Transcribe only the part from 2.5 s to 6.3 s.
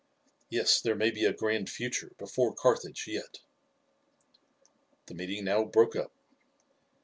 Carthage yet." The meeting now broke up.